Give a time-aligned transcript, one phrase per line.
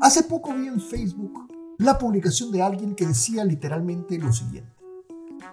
[0.00, 1.48] Hace poco vi en Facebook
[1.78, 4.74] la publicación de alguien que decía literalmente lo siguiente.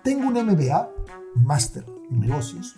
[0.04, 0.90] Tengo un MBA,
[1.36, 2.76] máster en negocios,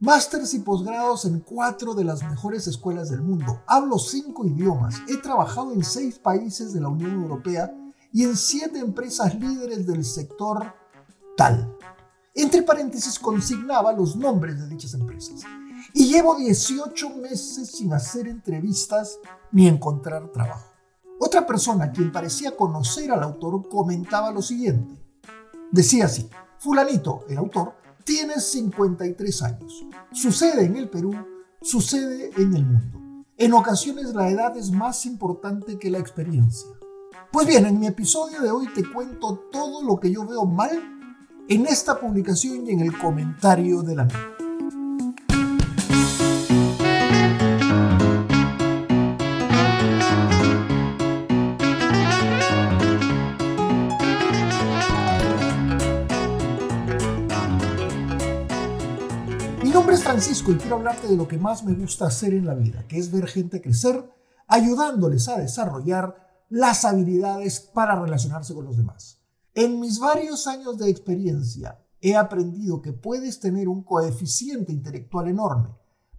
[0.00, 3.62] másters y posgrados en cuatro de las mejores escuelas del mundo.
[3.66, 7.72] Hablo cinco idiomas, he trabajado en seis países de la Unión Europea
[8.12, 10.74] y en siete empresas líderes del sector
[11.36, 11.73] tal.
[12.34, 15.42] Entre paréntesis consignaba los nombres de dichas empresas.
[15.92, 19.18] Y llevo 18 meses sin hacer entrevistas
[19.52, 20.72] ni encontrar trabajo.
[21.20, 25.00] Otra persona, quien parecía conocer al autor, comentaba lo siguiente.
[25.70, 26.28] Decía así,
[26.58, 29.84] fulanito, el autor, tiene 53 años.
[30.12, 31.14] Sucede en el Perú,
[31.62, 33.24] sucede en el mundo.
[33.36, 36.68] En ocasiones la edad es más importante que la experiencia.
[37.30, 40.93] Pues bien, en mi episodio de hoy te cuento todo lo que yo veo mal
[41.48, 44.34] en esta publicación y en el comentario de la misma.
[59.74, 62.54] nombre es Francisco y quiero hablarte de lo que más me gusta hacer en la
[62.54, 64.08] vida, que es ver gente crecer,
[64.46, 69.23] ayudándoles a desarrollar las habilidades para relacionarse con los demás.
[69.54, 75.70] En mis varios años de experiencia he aprendido que puedes tener un coeficiente intelectual enorme,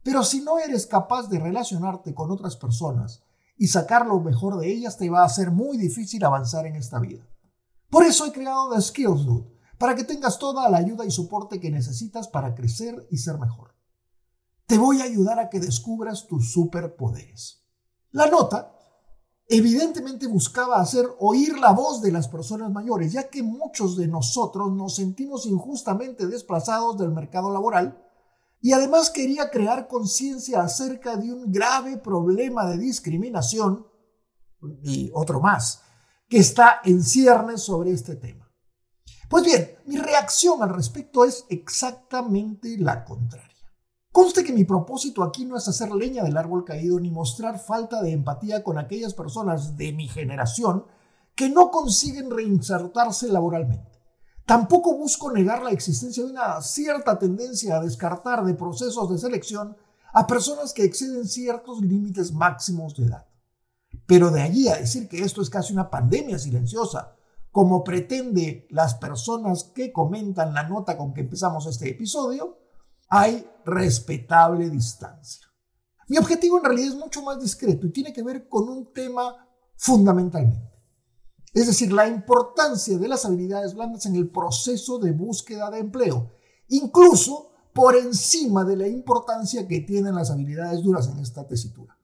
[0.03, 3.23] pero si no eres capaz de relacionarte con otras personas
[3.57, 6.99] y sacar lo mejor de ellas, te va a ser muy difícil avanzar en esta
[6.99, 7.27] vida.
[7.89, 11.59] Por eso he creado The Skills Dude para que tengas toda la ayuda y soporte
[11.59, 13.75] que necesitas para crecer y ser mejor.
[14.65, 17.65] Te voy a ayudar a que descubras tus superpoderes.
[18.11, 18.74] La nota
[19.47, 24.71] evidentemente buscaba hacer oír la voz de las personas mayores, ya que muchos de nosotros
[24.71, 28.01] nos sentimos injustamente desplazados del mercado laboral
[28.61, 33.85] y además quería crear conciencia acerca de un grave problema de discriminación
[34.81, 35.81] y otro más
[36.27, 38.51] que está en ciernes sobre este tema.
[39.29, 43.54] Pues bien, mi reacción al respecto es exactamente la contraria.
[44.15, 48.01] Conste que mi propósito aquí no es hacer leña del árbol caído ni mostrar falta
[48.01, 50.85] de empatía con aquellas personas de mi generación
[51.35, 54.01] que no consiguen reinsertarse laboralmente.
[54.45, 59.75] Tampoco busco negar la existencia de una cierta tendencia a descartar de procesos de selección
[60.13, 63.25] a personas que exceden ciertos límites máximos de edad.
[64.07, 67.17] Pero de allí a decir que esto es casi una pandemia silenciosa
[67.51, 72.59] como pretende las personas que comentan la nota con que empezamos este episodio,
[73.07, 75.47] hay respetable distancia.
[76.07, 79.47] Mi objetivo en realidad es mucho más discreto y tiene que ver con un tema
[79.75, 80.75] fundamentalmente.
[81.53, 86.31] Es decir, la importancia de las habilidades blandas en el proceso de búsqueda de empleo,
[86.67, 91.97] incluso por encima de la importancia que tienen las habilidades duras en esta tesitura.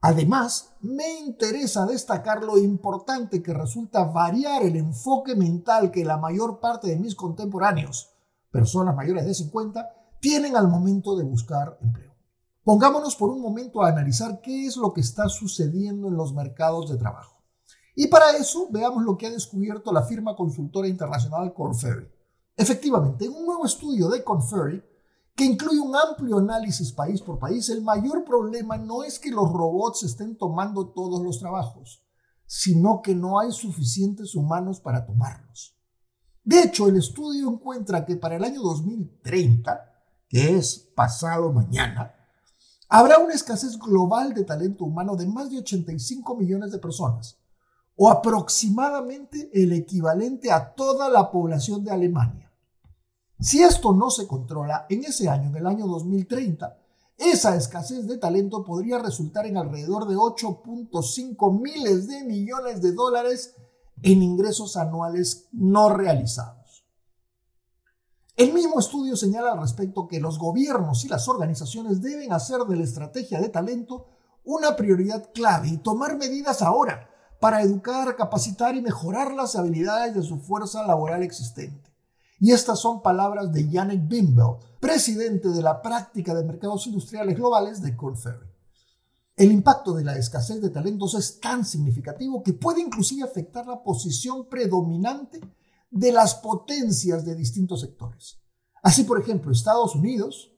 [0.00, 6.60] Además, me interesa destacar lo importante que resulta variar el enfoque mental que la mayor
[6.60, 8.10] parte de mis contemporáneos,
[8.50, 12.14] personas mayores de 50, tienen al momento de buscar empleo.
[12.62, 16.90] Pongámonos por un momento a analizar qué es lo que está sucediendo en los mercados
[16.90, 17.42] de trabajo.
[17.94, 22.08] Y para eso veamos lo que ha descubierto la firma consultora internacional Korn Ferry.
[22.56, 24.82] Efectivamente, en un nuevo estudio de Korn Ferry,
[25.36, 29.52] que incluye un amplio análisis país por país, el mayor problema no es que los
[29.52, 32.02] robots estén tomando todos los trabajos,
[32.46, 35.76] sino que no hay suficientes humanos para tomarlos.
[36.42, 39.90] De hecho, el estudio encuentra que para el año 2030,
[40.28, 42.14] que es pasado mañana,
[42.88, 47.38] habrá una escasez global de talento humano de más de 85 millones de personas,
[47.96, 52.52] o aproximadamente el equivalente a toda la población de Alemania.
[53.40, 56.78] Si esto no se controla, en ese año, en el año 2030,
[57.18, 63.54] esa escasez de talento podría resultar en alrededor de 8.5 miles de millones de dólares
[64.02, 66.63] en ingresos anuales no realizados.
[68.36, 72.74] El mismo estudio señala al respecto que los gobiernos y las organizaciones deben hacer de
[72.76, 74.08] la estrategia de talento
[74.44, 77.08] una prioridad clave y tomar medidas ahora
[77.38, 81.92] para educar, capacitar y mejorar las habilidades de su fuerza laboral existente.
[82.40, 87.82] Y estas son palabras de Janet Bimbel, presidente de la práctica de mercados industriales globales
[87.82, 88.16] de Corn.
[89.36, 93.82] El impacto de la escasez de talentos es tan significativo que puede inclusive afectar la
[93.82, 95.40] posición predominante
[95.94, 98.40] de las potencias de distintos sectores.
[98.82, 100.52] Así, por ejemplo, Estados Unidos,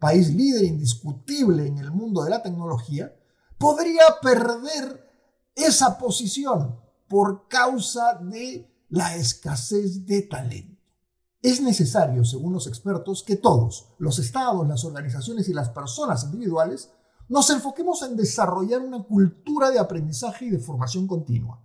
[0.00, 3.14] país líder indiscutible en el mundo de la tecnología,
[3.56, 5.08] podría perder
[5.54, 10.82] esa posición por causa de la escasez de talento.
[11.40, 16.90] Es necesario, según los expertos, que todos, los estados, las organizaciones y las personas individuales,
[17.28, 21.64] nos enfoquemos en desarrollar una cultura de aprendizaje y de formación continua.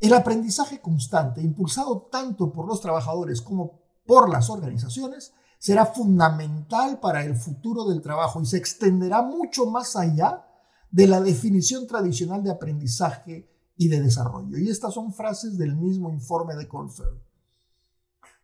[0.00, 7.24] El aprendizaje constante, impulsado tanto por los trabajadores como por las organizaciones, será fundamental para
[7.24, 10.46] el futuro del trabajo y se extenderá mucho más allá
[10.90, 14.58] de la definición tradicional de aprendizaje y de desarrollo.
[14.58, 17.08] Y estas son frases del mismo informe de Colfer.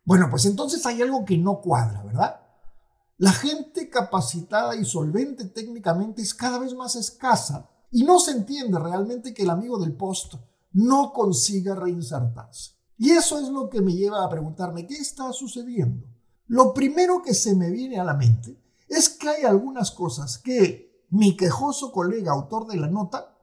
[0.03, 2.41] Bueno, pues entonces hay algo que no cuadra, ¿verdad?
[3.17, 8.79] La gente capacitada y solvente técnicamente es cada vez más escasa y no se entiende
[8.79, 10.33] realmente que el amigo del post
[10.73, 12.73] no consiga reinsertarse.
[12.97, 16.07] Y eso es lo que me lleva a preguntarme, ¿qué está sucediendo?
[16.47, 21.05] Lo primero que se me viene a la mente es que hay algunas cosas que
[21.09, 23.37] mi quejoso colega autor de la nota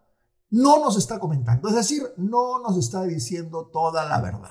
[0.50, 4.50] no nos está comentando, es decir, no nos está diciendo toda la verdad.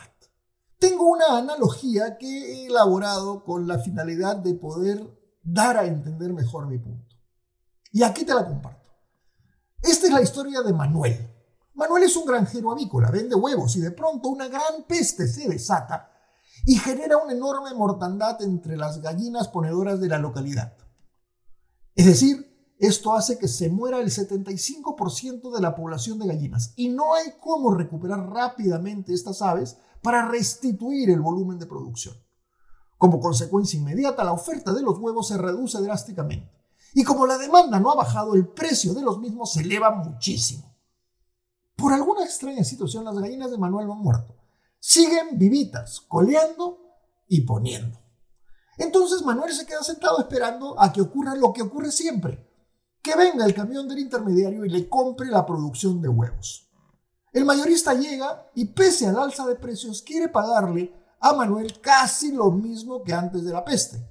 [0.80, 5.08] Tengo una analogía que he elaborado con la finalidad de poder
[5.42, 7.16] dar a entender mejor mi punto.
[7.92, 8.92] Y aquí te la comparto.
[9.82, 11.37] Esta es la historia de Manuel.
[11.78, 16.12] Manuel es un granjero avícola, vende huevos y de pronto una gran peste se desata
[16.66, 20.76] y genera una enorme mortandad entre las gallinas ponedoras de la localidad.
[21.94, 26.90] Es decir, esto hace que se muera el 75% de la población de gallinas y
[26.90, 32.16] no hay cómo recuperar rápidamente estas aves para restituir el volumen de producción.
[32.98, 36.52] Como consecuencia inmediata, la oferta de los huevos se reduce drásticamente.
[36.96, 40.77] Y como la demanda no ha bajado, el precio de los mismos se eleva muchísimo.
[41.78, 44.36] Por alguna extraña situación, las gallinas de Manuel no han muerto.
[44.80, 46.80] Siguen vivitas, coleando
[47.28, 48.00] y poniendo.
[48.80, 52.46] Entonces Manuel se queda sentado esperando a que ocurra lo que ocurre siempre.
[53.02, 56.68] Que venga el camión del intermediario y le compre la producción de huevos.
[57.32, 62.50] El mayorista llega y pese al alza de precios quiere pagarle a Manuel casi lo
[62.50, 64.04] mismo que antes de la peste.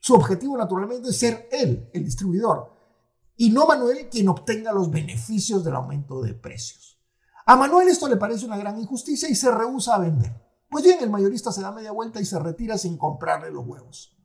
[0.00, 2.74] Su objetivo naturalmente es ser él, el distribuidor,
[3.36, 6.93] y no Manuel quien obtenga los beneficios del aumento de precios.
[7.46, 10.32] A Manuel esto le parece una gran injusticia y se rehúsa a vender.
[10.70, 14.16] Pues bien, el mayorista se da media vuelta y se retira sin comprarle los huevos.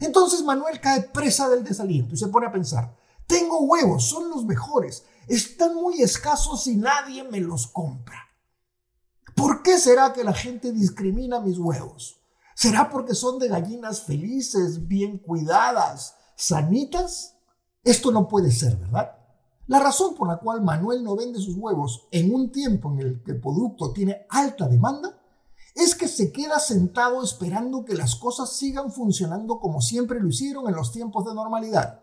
[0.00, 2.96] Entonces Manuel cae presa del desaliento y se pone a pensar,
[3.26, 8.18] tengo huevos, son los mejores, están muy escasos y nadie me los compra.
[9.34, 12.22] ¿Por qué será que la gente discrimina mis huevos?
[12.54, 17.36] ¿Será porque son de gallinas felices, bien cuidadas, sanitas?
[17.84, 19.15] Esto no puede ser, ¿verdad?
[19.66, 23.22] La razón por la cual Manuel no vende sus huevos en un tiempo en el
[23.22, 25.20] que el producto tiene alta demanda
[25.74, 30.68] es que se queda sentado esperando que las cosas sigan funcionando como siempre lo hicieron
[30.68, 32.00] en los tiempos de normalidad.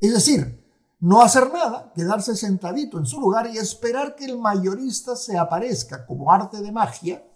[0.00, 0.62] Es decir,
[1.00, 6.04] no hacer nada, quedarse sentadito en su lugar y esperar que el mayorista se aparezca
[6.06, 7.26] como arte de magia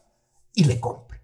[0.55, 1.23] y le compre.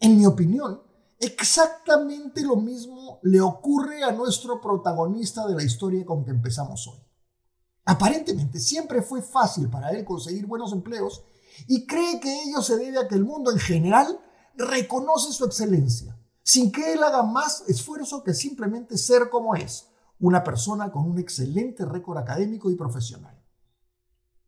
[0.00, 0.82] En mi opinión,
[1.24, 6.98] exactamente lo mismo le ocurre a nuestro protagonista de la historia con que empezamos hoy.
[7.84, 11.24] Aparentemente siempre fue fácil para él conseguir buenos empleos
[11.68, 14.18] y cree que ello se debe a que el mundo en general
[14.56, 19.88] reconoce su excelencia, sin que él haga más esfuerzo que simplemente ser como es,
[20.18, 23.38] una persona con un excelente récord académico y profesional.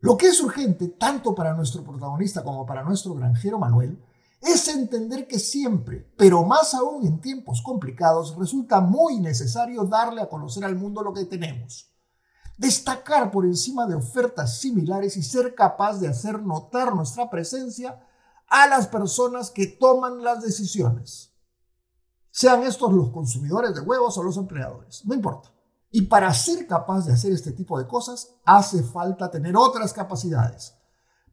[0.01, 4.03] Lo que es urgente, tanto para nuestro protagonista como para nuestro granjero Manuel,
[4.41, 10.29] es entender que siempre, pero más aún en tiempos complicados, resulta muy necesario darle a
[10.29, 11.93] conocer al mundo lo que tenemos.
[12.57, 18.03] Destacar por encima de ofertas similares y ser capaz de hacer notar nuestra presencia
[18.49, 21.33] a las personas que toman las decisiones.
[22.31, 25.53] Sean estos los consumidores de huevos o los empleadores, no importa.
[25.91, 30.75] Y para ser capaz de hacer este tipo de cosas hace falta tener otras capacidades,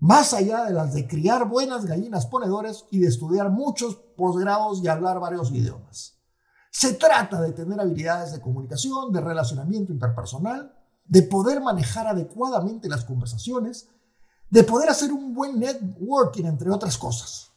[0.04, 4.90] más allá de las de criar buenas gallinas ponedores y de estudiar muchos posgrados y
[4.90, 6.20] hablar varios idiomas.
[6.70, 13.06] Se trata de tener habilidades de comunicación, de relacionamiento interpersonal, de poder manejar adecuadamente las
[13.06, 13.88] conversaciones,
[14.50, 17.54] de poder hacer un buen networking, entre otras cosas.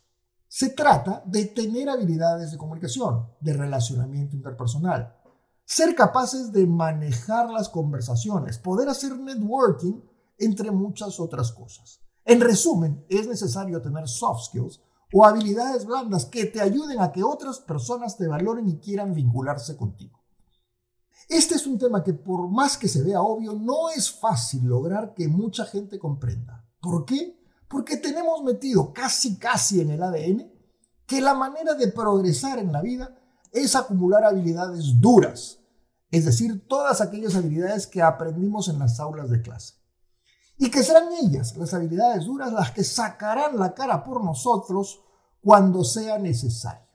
[0.47, 5.17] Se trata de tener habilidades de comunicación, de relacionamiento interpersonal,
[5.65, 10.01] ser capaces de manejar las conversaciones, poder hacer networking,
[10.39, 12.06] entre muchas otras cosas.
[12.27, 17.23] En resumen, es necesario tener soft skills o habilidades blandas que te ayuden a que
[17.23, 20.25] otras personas te valoren y quieran vincularse contigo.
[21.29, 25.15] Este es un tema que por más que se vea obvio, no es fácil lograr
[25.15, 26.69] que mucha gente comprenda.
[26.81, 27.41] ¿Por qué?
[27.69, 30.53] Porque tenemos metido casi casi en el ADN
[31.07, 33.17] que la manera de progresar en la vida
[33.53, 35.61] es acumular habilidades duras,
[36.11, 39.76] es decir, todas aquellas habilidades que aprendimos en las aulas de clase.
[40.59, 45.03] Y que serán ellas, las habilidades duras, las que sacarán la cara por nosotros
[45.43, 46.87] cuando sea necesario.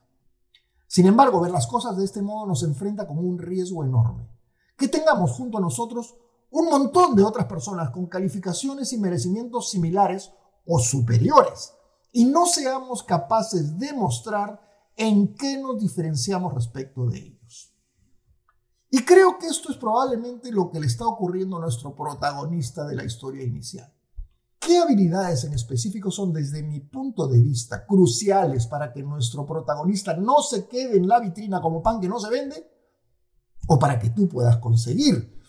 [0.87, 4.27] Sin embargo, ver las cosas de este modo nos enfrenta con un riesgo enorme.
[4.75, 6.15] Que tengamos junto a nosotros
[6.49, 10.31] un montón de otras personas con calificaciones y merecimientos similares
[10.65, 11.73] o superiores
[12.11, 14.61] y no seamos capaces de mostrar
[14.95, 17.40] en qué nos diferenciamos respecto de ellos.
[18.93, 22.95] Y creo que esto es probablemente lo que le está ocurriendo a nuestro protagonista de
[22.95, 23.91] la historia inicial.
[24.59, 30.15] ¿Qué habilidades en específico son desde mi punto de vista cruciales para que nuestro protagonista
[30.17, 32.69] no se quede en la vitrina como pan que no se vende?
[33.67, 35.41] ¿O para que tú puedas conseguir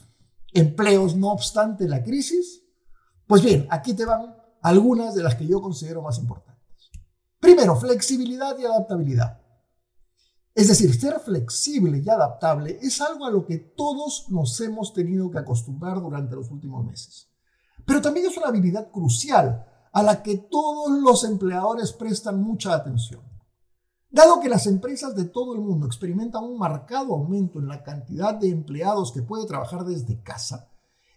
[0.54, 2.62] empleos no obstante la crisis?
[3.26, 6.90] Pues bien, aquí te van algunas de las que yo considero más importantes.
[7.40, 9.41] Primero, flexibilidad y adaptabilidad.
[10.54, 15.30] Es decir, ser flexible y adaptable es algo a lo que todos nos hemos tenido
[15.30, 17.28] que acostumbrar durante los últimos meses.
[17.86, 23.22] Pero también es una habilidad crucial a la que todos los empleadores prestan mucha atención.
[24.10, 28.34] Dado que las empresas de todo el mundo experimentan un marcado aumento en la cantidad
[28.34, 30.68] de empleados que puede trabajar desde casa,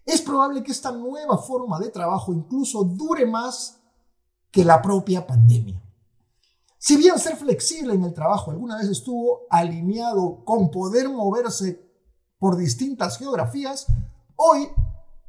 [0.05, 3.81] es probable que esta nueva forma de trabajo incluso dure más
[4.49, 5.84] que la propia pandemia.
[6.87, 11.81] Si bien ser flexible en el trabajo alguna vez estuvo alineado con poder moverse
[12.37, 13.87] por distintas geografías,
[14.35, 14.67] hoy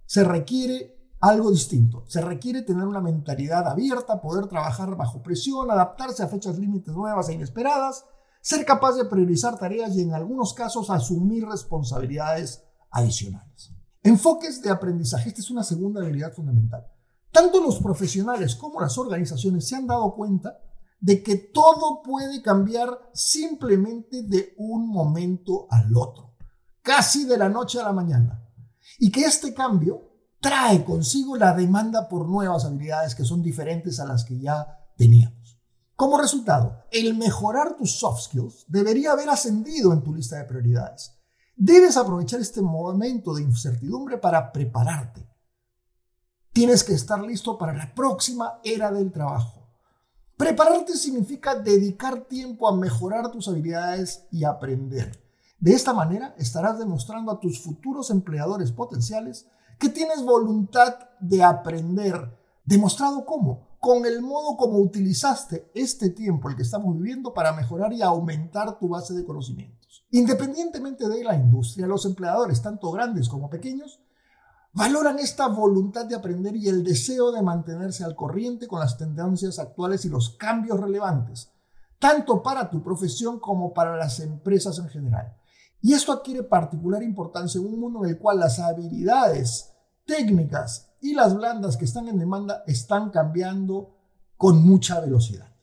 [0.05, 2.05] se requiere algo distinto.
[2.09, 7.31] Se requiere tener una mentalidad abierta, poder trabajar bajo presión, adaptarse a fechas límites nuevas
[7.31, 8.05] e inesperadas,
[8.43, 13.73] ser capaz de priorizar tareas y en algunos casos asumir responsabilidades adicionales.
[14.03, 15.31] Enfoques de aprendizaje.
[15.31, 16.87] Esta es una segunda habilidad fundamental.
[17.33, 20.59] Tanto los profesionales como las organizaciones se han dado cuenta
[21.01, 26.35] de que todo puede cambiar simplemente de un momento al otro,
[26.83, 28.43] casi de la noche a la mañana.
[28.99, 30.03] Y que este cambio
[30.41, 35.61] trae consigo la demanda por nuevas habilidades que son diferentes a las que ya teníamos.
[35.95, 41.13] Como resultado, el mejorar tus soft skills debería haber ascendido en tu lista de prioridades.
[41.57, 45.27] Debes aprovechar este momento de incertidumbre para prepararte.
[46.53, 49.56] Tienes que estar listo para la próxima era del trabajo
[50.37, 55.19] Prepararte significa dedicar tiempo a mejorar tus habilidades y aprender.
[55.59, 59.47] De esta manera estarás demostrando a tus futuros empleadores potenciales
[59.79, 62.37] que tienes voluntad de aprender.
[62.67, 63.79] ¿Demostrado cómo?
[63.81, 68.79] Con el modo como utilizaste este tiempo, el que estamos viviendo, para mejorar y aumentar
[68.79, 70.05] tu base de conocimientos.
[70.11, 74.01] Independientemente de la industria, los empleadores, tanto grandes como pequeños,
[74.77, 79.59] Valoran esta voluntad de aprender y el deseo de mantenerse al corriente con las tendencias
[79.59, 81.51] actuales y los cambios relevantes,
[81.99, 85.35] tanto para tu profesión como para las empresas en general.
[85.81, 89.73] Y esto adquiere particular importancia en un mundo en el cual las habilidades
[90.05, 93.97] técnicas y las blandas que están en demanda están cambiando
[94.37, 95.57] con mucha velocidad.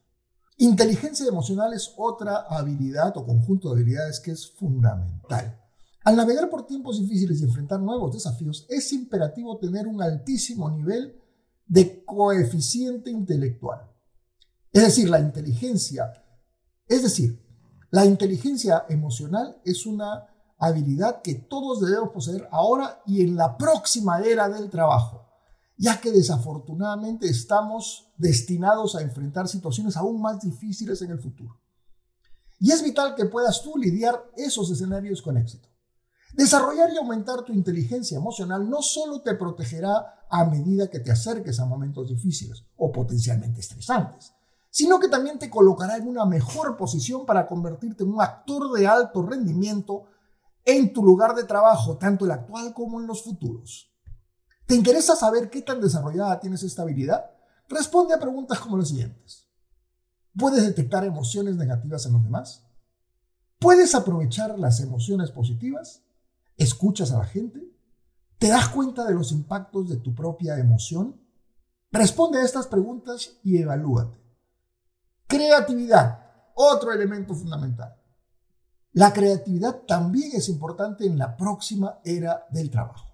[0.58, 5.63] Inteligencia emocional es otra habilidad o conjunto de habilidades que es fundamental.
[6.04, 11.18] Al navegar por tiempos difíciles y enfrentar nuevos desafíos, es imperativo tener un altísimo nivel
[11.66, 13.90] de coeficiente intelectual.
[14.74, 16.12] Es decir, la inteligencia,
[16.88, 17.42] es decir,
[17.90, 24.20] la inteligencia emocional es una habilidad que todos debemos poseer ahora y en la próxima
[24.20, 25.26] era del trabajo,
[25.78, 31.60] ya que desafortunadamente estamos destinados a enfrentar situaciones aún más difíciles en el futuro.
[32.60, 35.73] Y es vital que puedas tú lidiar esos escenarios con éxito.
[36.34, 41.60] Desarrollar y aumentar tu inteligencia emocional no solo te protegerá a medida que te acerques
[41.60, 44.34] a momentos difíciles o potencialmente estresantes,
[44.72, 48.88] sino que también te colocará en una mejor posición para convertirte en un actor de
[48.88, 50.06] alto rendimiento
[50.66, 53.92] en tu lugar de trabajo, tanto el actual como en los futuros.
[54.66, 57.30] ¿Te interesa saber qué tan desarrollada tienes esta habilidad?
[57.70, 59.46] Responde a preguntas como las siguientes.
[60.36, 62.64] ¿Puedes detectar emociones negativas en los demás?
[63.60, 66.03] ¿Puedes aprovechar las emociones positivas?
[66.58, 67.62] ¿Escuchas a la gente?
[68.38, 71.20] ¿Te das cuenta de los impactos de tu propia emoción?
[71.92, 74.18] Responde a estas preguntas y evalúate.
[75.28, 77.96] Creatividad, otro elemento fundamental.
[78.92, 83.08] La creatividad también es importante en la próxima era del trabajo.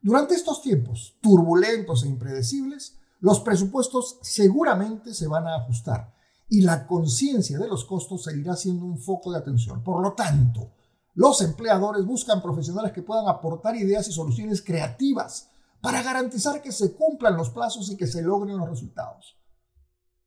[0.00, 6.14] Durante estos tiempos turbulentos e impredecibles, los presupuestos seguramente se van a ajustar
[6.48, 9.82] y la conciencia de los costos seguirá siendo un foco de atención.
[9.82, 10.75] Por lo tanto,
[11.16, 15.48] los empleadores buscan profesionales que puedan aportar ideas y soluciones creativas
[15.80, 19.38] para garantizar que se cumplan los plazos y que se logren los resultados.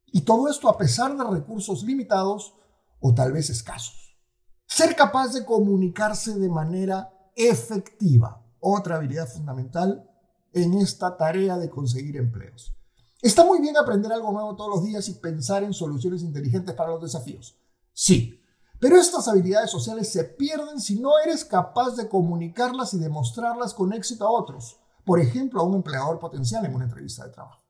[0.08, 2.56] Y todo esto a pesar de recursos limitados
[3.00, 4.18] o tal vez escasos.
[4.66, 10.10] Ser capaz de comunicarse de manera efectiva, otra habilidad fundamental
[10.54, 12.76] en esta tarea de conseguir empleos.
[13.22, 16.94] Está muy bien aprender algo nuevo todos los días y pensar en soluciones inteligentes para
[16.94, 17.60] los desafíos.
[17.94, 18.39] Sí,
[18.80, 23.92] pero estas habilidades sociales se pierden si no eres capaz de comunicarlas y demostrarlas con
[23.92, 27.62] éxito a otros, por ejemplo, a un empleador potencial en una entrevista de trabajo.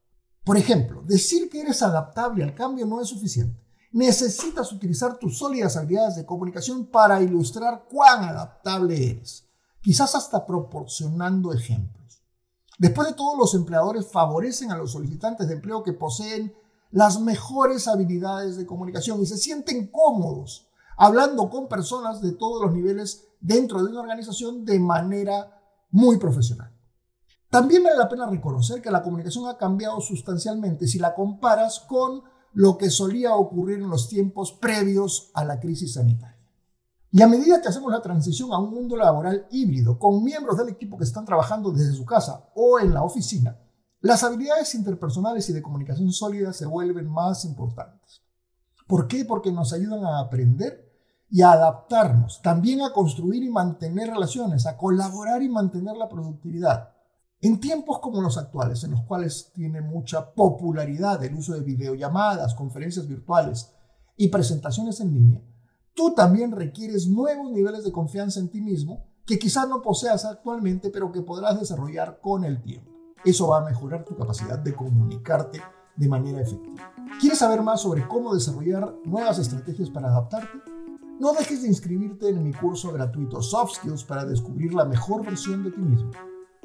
[0.44, 3.60] Por ejemplo, decir que eres adaptable al cambio no es suficiente.
[3.92, 9.48] Necesitas utilizar tus sólidas habilidades de comunicación para ilustrar cuán adaptable eres,
[9.82, 12.24] quizás hasta proporcionando ejemplos.
[12.78, 16.54] Después de todo, los empleadores favorecen a los solicitantes de empleo que poseen
[16.92, 20.69] las mejores habilidades de comunicación y se sienten cómodos
[21.00, 26.76] hablando con personas de todos los niveles dentro de una organización de manera muy profesional.
[27.50, 32.24] También vale la pena reconocer que la comunicación ha cambiado sustancialmente si la comparas con
[32.52, 36.38] lo que solía ocurrir en los tiempos previos a la crisis sanitaria.
[37.12, 40.68] Y a medida que hacemos la transición a un mundo laboral híbrido, con miembros del
[40.68, 43.58] equipo que están trabajando desde su casa o en la oficina,
[44.02, 48.22] las habilidades interpersonales y de comunicación sólida se vuelven más importantes.
[48.86, 49.24] ¿Por qué?
[49.24, 50.89] Porque nos ayudan a aprender
[51.32, 56.90] y adaptarnos, también a construir y mantener relaciones, a colaborar y mantener la productividad.
[57.42, 62.56] En tiempos como los actuales, en los cuales tiene mucha popularidad el uso de videollamadas,
[62.56, 63.74] conferencias virtuales
[64.18, 65.42] y presentaciones en línea,
[65.94, 70.90] tú también requieres nuevos niveles de confianza en ti mismo que quizás no poseas actualmente,
[70.90, 72.92] pero que podrás desarrollar con el tiempo.
[73.24, 75.62] Eso va a mejorar tu capacidad de comunicarte
[76.00, 76.92] de manera efectiva.
[77.20, 80.60] ¿Quieres saber más sobre cómo desarrollar nuevas estrategias para adaptarte?
[81.20, 85.64] No dejes de inscribirte en mi curso gratuito Soft Skills para descubrir la mejor versión
[85.64, 86.12] de ti mismo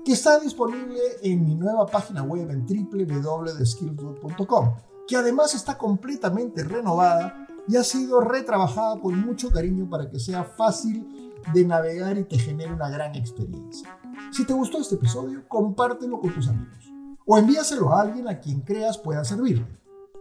[0.05, 4.75] que está disponible en mi nueva página web en www.skillsboot.com,
[5.09, 10.45] que además está completamente renovada y ha sido retrabajada con mucho cariño para que sea
[10.45, 13.99] fácil de navegar y te genere una gran experiencia.
[14.31, 16.94] Si te gustó este episodio, compártelo con tus amigos
[17.27, 19.67] o envíaselo a alguien a quien creas pueda servirle.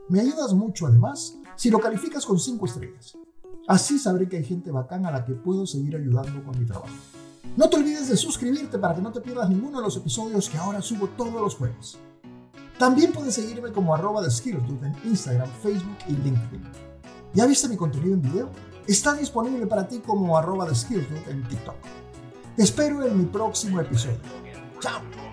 [0.09, 3.17] Me ayudas mucho además si lo calificas con 5 estrellas.
[3.67, 6.93] Así sabré que hay gente bacana a la que puedo seguir ayudando con mi trabajo.
[7.55, 10.57] No te olvides de suscribirte para que no te pierdas ninguno de los episodios que
[10.57, 11.97] ahora subo todos los jueves.
[12.79, 16.63] También puedes seguirme como arroba de en Instagram, Facebook y LinkedIn.
[17.33, 18.49] ¿Ya viste mi contenido en video?
[18.87, 20.73] Está disponible para ti como arroba de
[21.29, 21.75] en TikTok.
[22.55, 24.17] Te espero en mi próximo episodio.
[24.79, 25.32] ¡Chao!